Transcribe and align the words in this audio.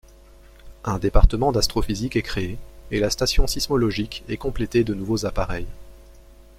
Un 0.83 0.97
département 0.97 1.51
d’astrophysique 1.51 2.15
est 2.15 2.23
créé 2.23 2.57
et 2.89 2.99
la 2.99 3.11
station 3.11 3.45
sismologique 3.45 4.23
est 4.27 4.37
complétée 4.37 4.83
de 4.83 4.95
nouveaux 4.95 5.27
appareils. 5.27 5.67